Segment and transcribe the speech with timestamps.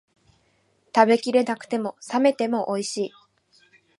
[0.95, 3.11] 食べきれなくても、冷めてもおいしい